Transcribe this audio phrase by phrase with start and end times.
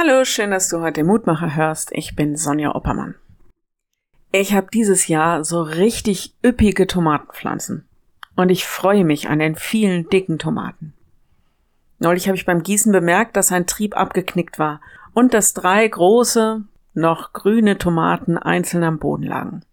[0.00, 1.90] Hallo, schön, dass du heute Mutmacher hörst.
[1.90, 3.16] Ich bin Sonja Oppermann.
[4.30, 7.84] Ich habe dieses Jahr so richtig üppige Tomatenpflanzen
[8.36, 10.92] und ich freue mich an den vielen dicken Tomaten.
[11.98, 14.80] Neulich habe ich beim Gießen bemerkt, dass ein Trieb abgeknickt war
[15.14, 16.62] und dass drei große,
[16.94, 19.64] noch grüne Tomaten einzeln am Boden lagen.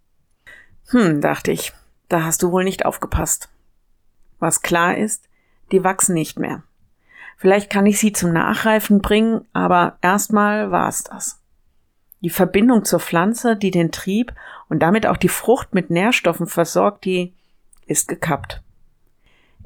[0.88, 1.71] Hm, dachte ich,
[2.10, 3.50] da hast du wohl nicht aufgepasst.
[4.39, 5.30] Was klar ist,
[5.71, 6.64] die wachsen nicht mehr.
[7.38, 11.41] Vielleicht kann ich sie zum Nachreifen bringen, aber erstmal war es das.
[12.21, 14.33] Die Verbindung zur Pflanze, die den Trieb
[14.69, 17.33] und damit auch die Frucht mit Nährstoffen versorgt, die
[17.86, 18.61] ist gekappt.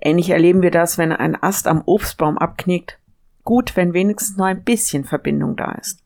[0.01, 2.97] Ähnlich erleben wir das, wenn ein Ast am Obstbaum abknickt.
[3.43, 6.03] Gut, wenn wenigstens nur ein bisschen Verbindung da ist.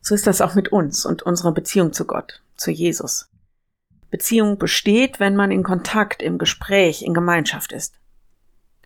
[0.00, 3.30] So ist das auch mit uns und unserer Beziehung zu Gott, zu Jesus.
[4.10, 7.94] Beziehung besteht, wenn man in Kontakt, im Gespräch, in Gemeinschaft ist.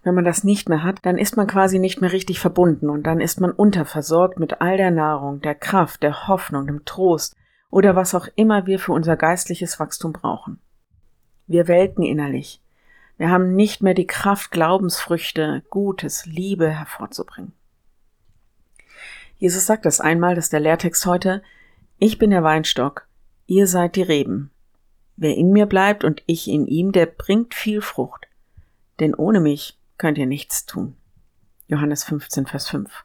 [0.02, 3.05] Wenn man das nicht mehr hat, dann ist man quasi nicht mehr richtig verbunden und
[3.05, 7.36] dann ist man unterversorgt mit all der Nahrung, der Kraft, der Hoffnung, dem Trost
[7.70, 10.61] oder was auch immer wir für unser geistliches Wachstum brauchen.
[11.47, 12.61] Wir welken innerlich.
[13.17, 17.53] Wir haben nicht mehr die Kraft, Glaubensfrüchte, Gutes, Liebe hervorzubringen.
[19.36, 21.42] Jesus sagt es einmal, dass der Lehrtext heute,
[21.98, 23.06] ich bin der Weinstock,
[23.47, 24.50] ihr seid die Reben.
[25.17, 28.27] Wer in mir bleibt und ich in ihm, der bringt viel Frucht.
[28.98, 30.97] Denn ohne mich könnt ihr nichts tun.
[31.67, 33.05] Johannes 15, Vers 5.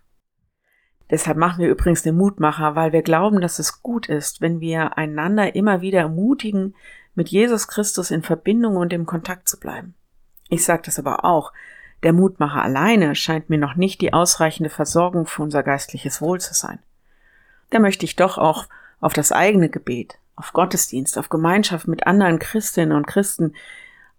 [1.10, 4.98] Deshalb machen wir übrigens den Mutmacher, weil wir glauben, dass es gut ist, wenn wir
[4.98, 6.76] einander immer wieder ermutigen,
[7.16, 9.96] mit Jesus Christus in Verbindung und im Kontakt zu bleiben.
[10.50, 11.54] Ich sage das aber auch,
[12.04, 16.54] der Mutmacher alleine scheint mir noch nicht die ausreichende Versorgung für unser geistliches Wohl zu
[16.54, 16.80] sein.
[17.70, 18.68] Da möchte ich doch auch
[19.00, 23.54] auf das eigene Gebet, auf Gottesdienst, auf Gemeinschaft mit anderen Christinnen und Christen,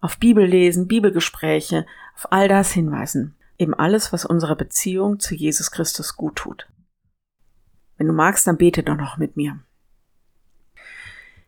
[0.00, 3.34] auf Bibellesen, Bibelgespräche, auf all das hinweisen.
[3.58, 6.68] Eben alles, was unserer Beziehung zu Jesus Christus gut tut.
[7.96, 9.58] Wenn du magst, dann bete doch noch mit mir.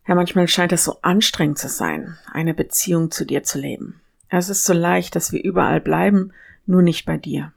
[0.06, 4.00] Ja, manchmal scheint es so anstrengend zu sein, eine Beziehung zu dir zu leben.
[4.28, 6.32] Es ist so leicht, dass wir überall bleiben,
[6.66, 7.52] nur nicht bei dir.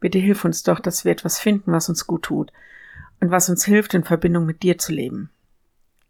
[0.00, 2.52] Bitte hilf uns doch, dass wir etwas finden, was uns gut tut
[3.20, 5.30] und was uns hilft, in Verbindung mit dir zu leben.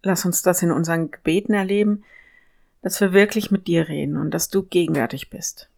[0.03, 2.05] Lass uns das in unseren Gebeten erleben,
[2.87, 5.69] dass wir wirklich mit dir reden und dass du gegenwärtig bist.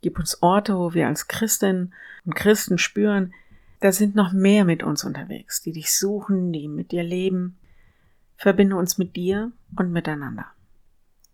[0.00, 1.92] Gib uns Orte, wo wir als Christinnen
[2.24, 3.34] und Christen spüren,
[3.80, 7.58] da sind noch mehr mit uns unterwegs, die dich suchen, die mit dir leben.
[8.36, 10.46] Verbinde uns mit dir und miteinander.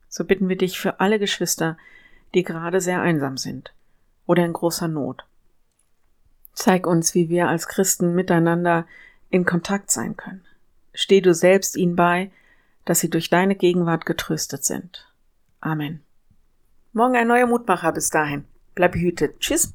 [0.09, 1.77] So bitten wir dich für alle Geschwister,
[2.35, 3.75] die gerade sehr einsam sind
[4.25, 5.27] oder in großer Not.
[6.55, 8.87] Zeig uns, wie wir als Christen miteinander
[9.29, 10.47] in Kontakt sein können.
[10.95, 12.31] Steh du selbst ihnen bei,
[12.87, 15.13] dass sie durch deine Gegenwart getröstet sind.
[15.61, 16.01] Amen.
[16.95, 17.93] Morgen ein neuer Mutmacher.
[17.93, 18.47] Bis dahin.
[18.75, 19.39] Bleib behütet.
[19.41, 19.75] Tschüss.